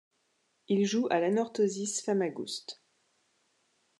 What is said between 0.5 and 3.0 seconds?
Il joue à l'Anorthosis Famagouste.